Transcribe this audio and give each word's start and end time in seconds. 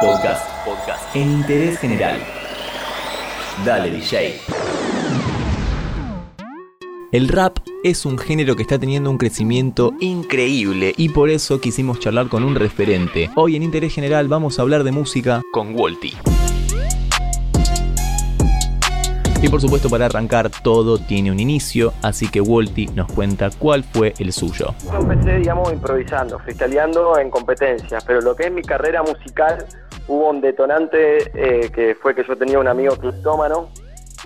Podcast. 0.00 0.64
Podcast. 0.64 1.14
En 1.14 1.30
interés 1.30 1.78
general. 1.78 2.18
Dale, 3.66 3.90
DJ. 3.90 4.40
El 7.12 7.28
rap 7.28 7.58
es 7.84 8.06
un 8.06 8.16
género 8.16 8.56
que 8.56 8.62
está 8.62 8.78
teniendo 8.78 9.10
un 9.10 9.18
crecimiento 9.18 9.92
increíble 10.00 10.94
y 10.96 11.10
por 11.10 11.28
eso 11.28 11.60
quisimos 11.60 12.00
charlar 12.00 12.28
con 12.28 12.44
un 12.44 12.54
referente. 12.54 13.28
Hoy 13.34 13.56
en 13.56 13.62
Interés 13.62 13.94
General 13.94 14.26
vamos 14.26 14.58
a 14.58 14.62
hablar 14.62 14.84
de 14.84 14.92
música 14.92 15.42
con 15.52 15.74
Wolty. 15.74 16.16
Y 19.42 19.48
por 19.48 19.60
supuesto 19.60 19.90
para 19.90 20.06
arrancar 20.06 20.50
todo 20.62 20.98
tiene 20.98 21.30
un 21.30 21.40
inicio, 21.40 21.92
así 22.00 22.30
que 22.30 22.40
Wolty 22.40 22.86
nos 22.88 23.10
cuenta 23.12 23.50
cuál 23.50 23.84
fue 23.84 24.14
el 24.18 24.32
suyo. 24.32 24.74
Yo 24.84 24.98
empecé, 24.98 25.38
digamos, 25.38 25.70
improvisando, 25.72 26.38
freestyleando 26.38 27.18
en 27.18 27.30
competencias, 27.30 28.02
pero 28.04 28.20
lo 28.20 28.36
que 28.36 28.48
es 28.48 28.52
mi 28.52 28.62
carrera 28.62 29.02
musical 29.02 29.66
hubo 30.10 30.28
un 30.28 30.40
detonante 30.40 31.30
eh, 31.34 31.70
que 31.70 31.94
fue 31.94 32.14
que 32.16 32.24
yo 32.24 32.36
tenía 32.36 32.58
un 32.58 32.66
amigo 32.66 32.96
cleptómano 32.96 33.68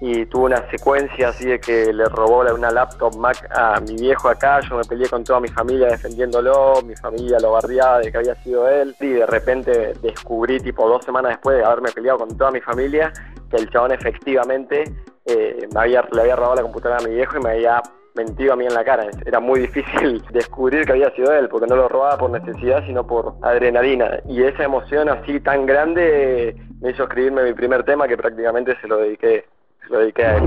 y 0.01 0.25
tuvo 0.27 0.47
una 0.47 0.69
secuencia 0.71 1.29
así 1.29 1.45
de 1.45 1.61
que 1.61 1.93
le 1.93 2.07
robó 2.07 2.41
una 2.41 2.71
laptop 2.71 3.15
Mac 3.17 3.47
a 3.55 3.79
mi 3.81 3.95
viejo 3.95 4.31
acá, 4.31 4.61
yo 4.61 4.79
me 4.79 4.85
peleé 4.85 5.09
con 5.09 5.23
toda 5.23 5.41
mi 5.41 5.49
familia 5.49 5.89
defendiéndolo, 5.89 6.81
mi 6.83 6.97
familia 6.97 7.39
lo 7.39 7.53
barriaba 7.53 7.99
de 8.01 8.11
que 8.11 8.17
había 8.17 8.35
sido 8.43 8.69
él. 8.69 8.97
Y 8.99 9.09
de 9.09 9.27
repente 9.27 9.93
descubrí 10.03 10.59
tipo 10.59 10.89
dos 10.89 11.05
semanas 11.05 11.33
después 11.33 11.59
de 11.59 11.65
haberme 11.65 11.93
peleado 11.93 12.19
con 12.21 12.37
toda 12.37 12.51
mi 12.51 12.61
familia 12.61 13.13
que 13.51 13.57
el 13.57 13.71
chabón 13.71 13.93
efectivamente 13.93 14.85
eh, 15.27 15.69
me 15.73 15.81
había, 15.81 16.03
le 16.11 16.23
había 16.23 16.37
robado 16.37 16.57
la 16.57 16.63
computadora 16.63 17.01
a 17.01 17.07
mi 17.07 17.15
viejo 17.15 17.39
y 17.39 17.43
me 17.43 17.51
había 17.51 17.83
mentido 18.15 18.53
a 18.53 18.57
mí 18.57 18.65
en 18.67 18.75
la 18.75 18.85
cara. 18.85 19.07
Era 19.25 19.41
muy 19.41 19.61
difícil 19.61 20.23
descubrir 20.33 20.85
que 20.87 20.93
había 20.93 21.11
sido 21.15 21.33
él, 21.33 21.49
porque 21.49 21.67
no 21.67 21.77
lo 21.77 21.89
robaba 21.89 22.19
por 22.19 22.31
necesidad, 22.31 22.85
sino 22.87 23.07
por 23.07 23.35
adrenalina. 23.43 24.21
Y 24.29 24.43
esa 24.43 24.65
emoción 24.65 25.09
así 25.09 25.41
tan 25.41 25.67
grande 25.67 26.57
me 26.81 26.91
hizo 26.91 27.05
escribirme 27.05 27.45
mi 27.45 27.53
primer 27.53 27.85
tema 27.85 28.09
que 28.09 28.17
prácticamente 28.17 28.77
se 28.81 28.89
lo 28.89 28.99
dediqué, 28.99 29.47
se 29.83 29.93
lo 29.93 29.99
dediqué 30.01 30.25
a 30.25 30.37
él. 30.37 30.45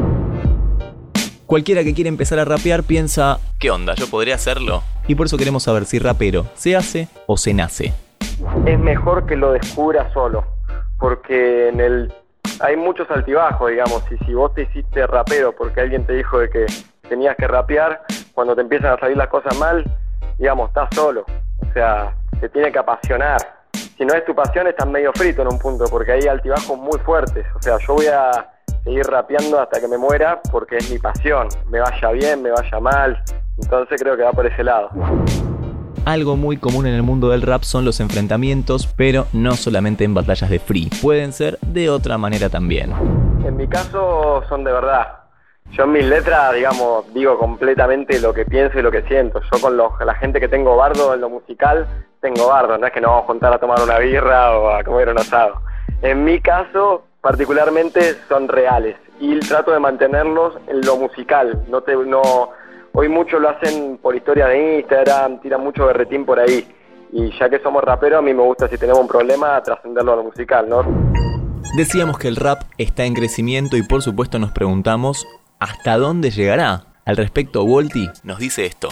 Cualquiera 1.46 1.84
que 1.84 1.94
quiera 1.94 2.10
empezar 2.10 2.40
a 2.40 2.46
rapear 2.46 2.84
piensa, 2.84 3.38
¿qué 3.58 3.72
onda? 3.72 3.96
¿Yo 3.96 4.08
podría 4.10 4.36
hacerlo? 4.36 4.84
Y 5.08 5.16
por 5.16 5.28
eso 5.28 5.38
queremos 5.38 5.64
saber 5.64 5.86
si 5.86 5.98
rapero 5.98 6.46
se 6.56 6.76
hace 6.76 7.08
o 7.26 7.38
se 7.38 7.54
nace. 7.54 7.94
Es 8.66 8.80
mejor 8.80 9.26
que 9.26 9.38
lo 9.38 9.54
descubra 9.54 10.12
solo, 10.12 10.44
porque 11.00 11.70
en 11.70 11.80
el 11.80 12.14
hay 12.60 12.76
muchos 12.76 13.10
altibajos, 13.12 13.70
digamos, 13.70 14.04
y 14.12 14.18
si 14.26 14.34
vos 14.34 14.54
te 14.54 14.64
hiciste 14.64 15.06
rapero 15.06 15.54
porque 15.56 15.82
alguien 15.82 16.06
te 16.06 16.14
dijo 16.14 16.40
de 16.40 16.50
que 16.50 16.66
tenías 17.08 17.36
que 17.36 17.48
rapear, 17.48 18.02
cuando 18.34 18.56
te 18.56 18.62
empiezan 18.62 18.94
a 18.94 19.00
salir 19.00 19.18
las 19.18 19.28
cosas 19.28 19.58
mal, 19.58 19.84
digamos, 20.38 20.70
estás 20.70 20.90
solo. 20.94 21.26
O 21.68 21.74
sea, 21.74 22.14
te 22.40 22.50
tiene 22.50 22.72
que 22.72 22.80
apasionar. 22.80 23.38
Si 23.98 24.06
no 24.06 24.14
es 24.14 24.24
tu 24.26 24.36
pasión, 24.36 24.68
estás 24.68 24.88
medio 24.88 25.12
frito 25.14 25.42
en 25.42 25.48
un 25.48 25.60
punto, 25.60 25.86
porque 25.90 26.12
hay 26.12 26.28
altibajos 26.28 26.78
muy 26.78 27.00
fuertes. 27.00 27.46
O 27.56 27.62
sea, 27.62 27.78
yo 27.80 27.96
voy 27.96 28.08
a 28.08 28.50
seguir 28.84 29.06
rapeando 29.06 29.60
hasta 29.60 29.82
que 29.82 29.88
me 29.88 29.98
muera 29.98 30.40
porque 30.52 30.78
es 30.78 30.90
mi 30.92 31.00
pasión. 31.00 31.48
Me 31.70 31.80
vaya 31.80 32.12
bien, 32.12 32.42
me 32.42 32.52
vaya 32.52 32.80
mal. 32.80 33.22
Entonces 33.58 34.00
creo 34.02 34.16
que 34.16 34.24
va 34.24 34.32
por 34.32 34.46
ese 34.46 34.64
lado. 34.64 34.90
Algo 36.06 36.38
muy 36.38 36.56
común 36.56 36.88
en 36.88 36.94
el 36.94 37.04
mundo 37.04 37.30
del 37.30 37.42
rap 37.42 37.64
son 37.64 37.84
los 37.84 38.00
enfrentamientos, 38.00 38.88
pero 38.88 39.28
no 39.34 39.56
solamente 39.56 40.06
en 40.06 40.14
batallas 40.14 40.50
de 40.50 40.60
free, 40.60 40.90
pueden 41.02 41.34
ser 41.34 41.60
de 41.60 41.90
otra 41.90 42.18
manera 42.18 42.50
también. 42.50 42.94
En 43.46 43.58
mi 43.58 43.68
caso 43.68 44.42
son 44.48 44.64
de 44.64 44.72
verdad. 44.72 45.27
Yo 45.72 45.84
en 45.84 45.92
mis 45.92 46.06
letras, 46.06 46.54
digamos, 46.54 47.14
digo 47.14 47.38
completamente 47.38 48.20
lo 48.20 48.34
que 48.34 48.46
pienso 48.46 48.80
y 48.80 48.82
lo 48.82 48.92
que 48.92 49.04
siento. 49.04 49.42
Yo 49.52 49.62
con 49.62 49.78
la 49.78 50.16
gente 50.16 50.40
que 50.40 50.48
tengo 50.48 50.76
bardo 50.76 51.14
en 51.14 51.22
lo 51.22 51.30
musical, 51.30 51.88
tengo 52.22 52.48
bardo. 52.48 52.78
No 52.78 52.88
es 52.88 52.94
que 52.94 53.02
nos 53.02 53.12
vamos 53.12 53.24
a 53.24 53.28
juntar 53.28 53.54
a 53.54 53.60
tomar 53.60 53.82
una 53.82 54.00
birra 54.00 54.58
o 54.58 54.70
a 54.70 54.84
comer 54.84 55.10
un 55.10 55.20
asado. 55.20 55.62
En 56.02 56.24
mi 56.24 56.40
caso, 56.40 57.04
particularmente, 57.22 58.16
son 58.28 58.48
reales. 58.48 58.96
Y 59.20 59.40
trato 59.40 59.72
de 59.72 59.80
mantenerlos 59.80 60.56
en 60.68 60.82
lo 60.82 60.96
musical. 60.98 61.64
No 61.68 61.82
te, 61.82 61.96
no, 61.96 62.50
hoy 62.94 63.10
muchos 63.10 63.42
lo 63.42 63.50
hacen 63.50 63.98
por 63.98 64.16
historia 64.16 64.48
de 64.48 64.80
Instagram, 64.80 65.42
tiran 65.42 65.62
mucho 65.62 65.86
berretín 65.86 66.26
por 66.26 66.40
ahí. 66.40 66.68
Y 67.12 67.32
ya 67.38 67.50
que 67.50 67.60
somos 67.60 67.84
raperos, 67.84 68.20
a 68.20 68.22
mí 68.22 68.34
me 68.34 68.44
gusta 68.44 68.68
si 68.68 68.78
tenemos 68.78 69.02
un 69.02 69.08
problema 69.08 69.62
trascenderlo 69.62 70.14
a 70.14 70.16
lo 70.18 70.24
musical, 70.24 70.68
¿no? 70.68 70.84
Decíamos 71.76 72.18
que 72.18 72.28
el 72.28 72.36
rap 72.36 72.62
está 72.78 73.06
en 73.06 73.14
crecimiento 73.14 73.78
y 73.78 73.84
por 73.84 74.02
supuesto 74.02 74.40
nos 74.40 74.52
preguntamos 74.52 75.28
¿Hasta 75.60 75.98
dónde 75.98 76.30
llegará? 76.30 76.84
Al 77.08 77.16
respecto, 77.16 77.66
Volti 77.66 78.10
nos 78.24 78.38
dice 78.38 78.66
esto. 78.66 78.90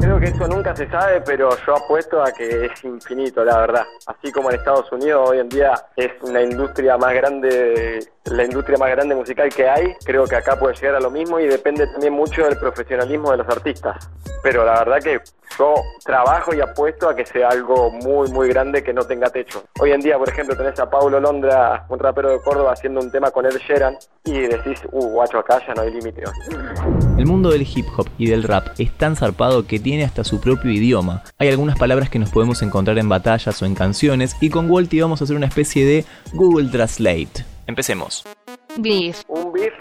Creo 0.00 0.18
que 0.18 0.28
eso 0.28 0.48
nunca 0.48 0.74
se 0.74 0.88
sabe, 0.88 1.20
pero 1.20 1.50
yo 1.66 1.76
apuesto 1.76 2.22
a 2.22 2.32
que 2.32 2.64
es 2.64 2.82
infinito, 2.82 3.44
la 3.44 3.58
verdad. 3.58 3.84
Así 4.06 4.32
como 4.32 4.50
en 4.50 4.56
Estados 4.56 4.90
Unidos 4.90 5.28
hoy 5.28 5.38
en 5.38 5.50
día 5.50 5.74
es 5.94 6.10
una 6.22 6.42
industria 6.42 6.96
más 6.96 7.12
grande, 7.12 8.00
la 8.24 8.44
industria 8.44 8.78
más 8.78 8.90
grande 8.90 9.14
musical 9.14 9.50
que 9.50 9.68
hay, 9.68 9.94
creo 10.02 10.24
que 10.24 10.36
acá 10.36 10.58
puede 10.58 10.76
llegar 10.76 10.94
a 10.94 11.00
lo 11.00 11.10
mismo 11.10 11.38
y 11.40 11.46
depende 11.46 11.86
también 11.88 12.14
mucho 12.14 12.42
del 12.46 12.58
profesionalismo 12.58 13.32
de 13.32 13.36
los 13.36 13.48
artistas. 13.48 14.10
Pero 14.42 14.64
la 14.64 14.78
verdad 14.78 15.02
que 15.02 15.20
yo 15.58 15.74
trabajo 16.04 16.54
y 16.54 16.60
apuesto 16.60 17.08
a 17.08 17.14
que 17.14 17.24
sea 17.24 17.48
algo 17.48 17.90
muy, 17.90 18.30
muy 18.30 18.48
grande 18.48 18.82
que 18.82 18.92
no 18.92 19.02
tenga 19.04 19.30
techo. 19.30 19.64
Hoy 19.80 19.92
en 19.92 20.00
día, 20.00 20.18
por 20.18 20.28
ejemplo, 20.28 20.56
tenés 20.56 20.78
a 20.80 20.88
Paulo 20.88 21.20
Londra, 21.20 21.86
un 21.88 21.98
rapero 21.98 22.30
de 22.30 22.40
Córdoba, 22.40 22.72
haciendo 22.72 23.00
un 23.00 23.10
tema 23.10 23.30
con 23.30 23.46
Ed 23.46 23.56
Sheeran 23.66 23.96
y 24.24 24.40
decís, 24.40 24.80
uh, 24.92 25.08
guacho, 25.08 25.38
acá 25.38 25.60
ya 25.66 25.74
no 25.74 25.82
hay 25.82 25.92
límite. 25.92 26.22
El 27.16 27.26
mundo 27.26 27.50
del 27.50 27.62
hip 27.62 27.86
hop 27.96 28.08
y 28.18 28.28
del 28.28 28.42
rap 28.42 28.68
es 28.78 28.96
tan 28.96 29.16
zarpado 29.16 29.66
que 29.66 29.78
tiene 29.78 30.04
hasta 30.04 30.24
su 30.24 30.40
propio 30.40 30.70
idioma. 30.70 31.22
Hay 31.38 31.48
algunas 31.48 31.78
palabras 31.78 32.10
que 32.10 32.18
nos 32.18 32.30
podemos 32.30 32.62
encontrar 32.62 32.98
en 32.98 33.08
batallas 33.08 33.60
o 33.62 33.66
en 33.66 33.74
canciones 33.74 34.36
y 34.40 34.50
con 34.50 34.70
Walty 34.70 35.00
vamos 35.00 35.20
a 35.20 35.24
hacer 35.24 35.36
una 35.36 35.46
especie 35.46 35.84
de 35.84 36.04
Google 36.32 36.68
Translate. 36.70 37.44
Empecemos. 37.66 38.24
Beef. 38.78 39.22
Un 39.28 39.52
beef 39.52 39.74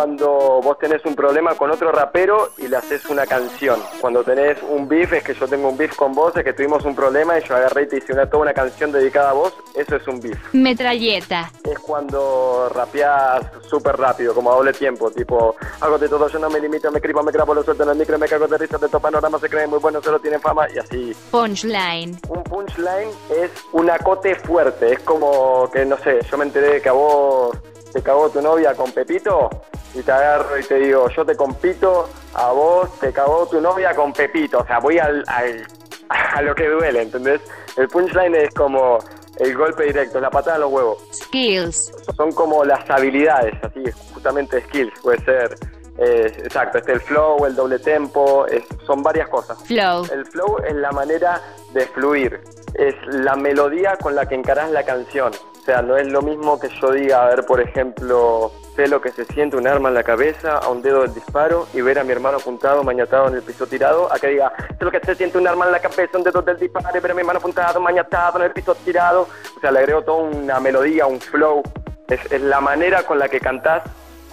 cuando 0.00 0.62
vos 0.62 0.78
tenés 0.78 1.04
un 1.04 1.14
problema 1.14 1.54
con 1.56 1.70
otro 1.70 1.92
rapero 1.92 2.52
y 2.56 2.68
le 2.68 2.78
haces 2.78 3.04
una 3.10 3.26
canción. 3.26 3.78
Cuando 4.00 4.24
tenés 4.24 4.56
un 4.62 4.88
beef 4.88 5.12
es 5.12 5.22
que 5.22 5.34
yo 5.34 5.46
tengo 5.46 5.68
un 5.68 5.76
beef 5.76 5.94
con 5.94 6.14
vos, 6.14 6.34
es 6.38 6.42
que 6.42 6.54
tuvimos 6.54 6.86
un 6.86 6.94
problema 6.94 7.38
y 7.38 7.46
yo 7.46 7.54
agarré 7.54 7.82
y 7.82 7.86
te 7.86 7.96
hice 7.98 8.14
una, 8.14 8.24
toda 8.24 8.44
una 8.44 8.54
canción 8.54 8.90
dedicada 8.92 9.28
a 9.28 9.32
vos. 9.34 9.52
Eso 9.74 9.96
es 9.96 10.08
un 10.08 10.18
beef. 10.18 10.38
Metralleta. 10.54 11.52
Es 11.64 11.78
cuando 11.80 12.70
rapeás 12.74 13.42
súper 13.68 13.98
rápido, 13.98 14.32
como 14.32 14.50
a 14.50 14.54
doble 14.54 14.72
tiempo. 14.72 15.10
Tipo, 15.10 15.54
hago 15.82 15.98
de 15.98 16.08
todo, 16.08 16.28
yo 16.28 16.38
no 16.38 16.48
me 16.48 16.60
limito, 16.60 16.90
me 16.90 17.02
cripo, 17.02 17.22
me 17.22 17.30
crapo, 17.30 17.52
lo 17.52 17.62
suelto 17.62 17.82
en 17.82 17.90
el 17.90 17.96
micro, 17.96 18.18
me 18.18 18.26
cago 18.26 18.48
de 18.48 18.56
risa, 18.56 18.78
de 18.78 18.86
estos 18.86 19.02
panoramas 19.02 19.42
se 19.42 19.50
creen 19.50 19.68
muy 19.68 19.80
buenos, 19.80 20.02
solo 20.02 20.18
tienen 20.18 20.40
fama 20.40 20.66
y 20.74 20.78
así. 20.78 21.14
Punchline. 21.30 22.18
Un 22.30 22.42
punchline 22.42 23.10
es 23.36 23.50
un 23.72 23.90
acote 23.90 24.34
fuerte. 24.34 24.94
Es 24.94 25.00
como 25.00 25.70
que, 25.70 25.84
no 25.84 25.98
sé, 25.98 26.20
yo 26.30 26.38
me 26.38 26.46
enteré 26.46 26.68
de 26.68 26.80
que 26.80 26.88
a 26.88 26.92
vos 26.92 27.54
te 27.92 28.00
cagó 28.02 28.30
tu 28.30 28.40
novia 28.40 28.74
con 28.74 28.90
Pepito 28.92 29.50
y 29.94 30.02
te 30.02 30.12
agarro 30.12 30.58
y 30.58 30.62
te 30.62 30.76
digo, 30.76 31.08
yo 31.08 31.24
te 31.24 31.36
compito, 31.36 32.08
a 32.34 32.52
vos 32.52 32.98
te 33.00 33.12
cagó 33.12 33.46
tu 33.46 33.60
novia 33.60 33.94
con 33.94 34.12
Pepito. 34.12 34.60
O 34.60 34.66
sea, 34.66 34.78
voy 34.78 34.98
al, 34.98 35.24
a 36.08 36.42
lo 36.42 36.54
que 36.54 36.68
duele, 36.68 37.02
¿entendés? 37.02 37.40
El 37.76 37.88
punchline 37.88 38.34
es 38.34 38.54
como 38.54 38.98
el 39.38 39.56
golpe 39.56 39.84
directo, 39.84 40.20
la 40.20 40.30
patada 40.30 40.56
en 40.56 40.62
los 40.62 40.72
huevos. 40.72 40.98
Skills. 41.12 41.92
Son 42.16 42.32
como 42.32 42.64
las 42.64 42.88
habilidades, 42.90 43.54
así, 43.62 43.84
justamente 44.12 44.60
skills, 44.62 44.92
puede 45.00 45.24
ser. 45.24 45.56
Eh, 45.98 46.32
exacto, 46.44 46.78
este 46.78 46.92
el 46.92 47.00
flow, 47.00 47.44
el 47.44 47.54
doble 47.54 47.78
tempo, 47.78 48.46
son 48.86 49.02
varias 49.02 49.28
cosas. 49.28 49.58
Flow. 49.64 50.06
El 50.10 50.24
flow 50.24 50.58
es 50.66 50.74
la 50.74 50.92
manera 50.92 51.42
de 51.72 51.82
fluir, 51.86 52.40
es 52.74 52.94
la 53.06 53.36
melodía 53.36 53.96
con 53.96 54.14
la 54.14 54.26
que 54.26 54.34
encarás 54.34 54.70
la 54.70 54.82
canción. 54.82 55.32
O 55.60 55.64
sea, 55.64 55.82
no 55.82 55.96
es 55.96 56.10
lo 56.10 56.22
mismo 56.22 56.58
que 56.58 56.68
yo 56.80 56.92
diga, 56.92 57.24
a 57.24 57.28
ver, 57.28 57.44
por 57.44 57.60
ejemplo, 57.60 58.50
sé 58.80 58.88
lo 58.88 59.00
que 59.00 59.10
se 59.10 59.26
siente 59.26 59.56
un 59.56 59.66
arma 59.66 59.88
en 59.90 59.94
la 59.94 60.02
cabeza, 60.02 60.56
a 60.56 60.68
un 60.68 60.80
dedo 60.80 61.02
del 61.02 61.12
disparo, 61.12 61.66
y 61.74 61.82
ver 61.82 61.98
a 61.98 62.04
mi 62.04 62.12
hermano 62.12 62.38
apuntado, 62.38 62.82
mañatado 62.82 63.28
en 63.28 63.34
el 63.34 63.42
piso 63.42 63.66
tirado, 63.66 64.10
a 64.10 64.18
que 64.18 64.28
diga, 64.28 64.52
sé 64.78 64.84
lo 64.84 64.90
que 64.90 65.00
se 65.00 65.14
siente 65.14 65.36
un 65.36 65.46
arma 65.46 65.66
en 65.66 65.72
la 65.72 65.80
cabeza, 65.80 66.16
un 66.16 66.24
dedo 66.24 66.40
del 66.40 66.58
disparo, 66.58 66.88
y 66.96 67.00
ver 67.00 67.10
a 67.10 67.14
mi 67.14 67.20
hermano 67.20 67.38
apuntado, 67.40 67.80
mañatado 67.80 68.38
en 68.38 68.44
el 68.44 68.52
piso 68.52 68.74
tirado. 68.74 69.28
O 69.56 69.60
sea, 69.60 69.70
le 69.70 69.80
agrego 69.80 70.02
toda 70.02 70.22
una 70.22 70.60
melodía, 70.60 71.06
un 71.06 71.20
flow. 71.20 71.62
Es, 72.08 72.40
la 72.40 72.60
manera 72.60 73.02
con 73.02 73.18
la 73.18 73.28
que 73.28 73.38
cantás 73.38 73.82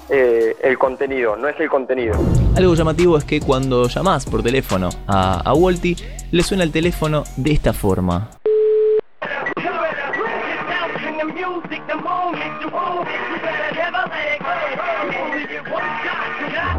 eh, 0.09 0.55
el 0.61 0.77
contenido, 0.77 1.35
no 1.35 1.49
es 1.49 1.59
el 1.59 1.69
contenido. 1.69 2.13
Algo 2.55 2.73
llamativo 2.73 3.17
es 3.17 3.25
que 3.25 3.41
cuando 3.41 3.87
llamás 3.87 4.25
por 4.25 4.41
teléfono 4.43 4.89
a, 5.07 5.41
a 5.41 5.53
Walty, 5.53 5.97
le 6.31 6.43
suena 6.43 6.63
el 6.63 6.71
teléfono 6.71 7.25
de 7.35 7.51
esta 7.51 7.73
forma. 7.73 8.29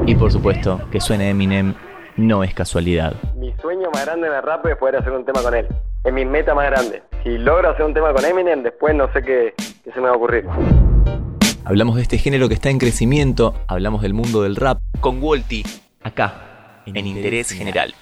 Y 0.09 0.15
por 0.15 0.33
supuesto, 0.33 0.81
que 0.91 1.03
suene 1.03 1.29
Eminem 1.29 1.75
no 2.17 2.43
es 2.43 2.55
casualidad. 2.55 3.13
Mi 3.37 3.53
sueño 3.61 3.91
más 3.93 4.07
grande 4.07 4.29
en 4.29 4.33
el 4.33 4.43
rap 4.43 4.65
es 4.65 4.75
poder 4.79 4.97
hacer 4.97 5.13
un 5.13 5.23
tema 5.23 5.43
con 5.43 5.55
él. 5.55 5.67
Es 6.03 6.15
mi 6.15 6.25
meta 6.25 6.55
más 6.55 6.71
grande. 6.71 7.03
Si 7.23 7.37
logro 7.37 7.69
hacer 7.69 7.85
un 7.85 7.93
tema 7.93 8.15
con 8.15 8.25
Eminem, 8.25 8.63
después 8.63 8.95
no 8.95 9.13
sé 9.13 9.21
qué, 9.21 9.53
qué 9.85 9.93
se 9.93 10.01
me 10.01 10.07
va 10.07 10.15
a 10.15 10.17
ocurrir. 10.17 10.47
Hablamos 11.67 11.97
de 11.97 12.03
este 12.03 12.17
género 12.17 12.49
que 12.49 12.55
está 12.55 12.71
en 12.71 12.79
crecimiento, 12.79 13.53
hablamos 13.67 14.01
del 14.01 14.15
mundo 14.15 14.45
del 14.45 14.57
rap 14.57 14.79
con 15.01 15.23
Walty, 15.23 15.63
acá, 16.03 16.81
en, 16.87 17.07
Interés 17.07 17.51
General. 17.51 17.95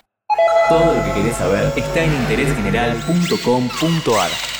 Todo 0.68 0.94
lo 0.94 1.02
que 1.02 1.10
querés 1.10 1.34
saber 1.34 1.72
está 1.76 2.04
en 2.04 2.12
interésgeneral.com.ar. 2.12 4.55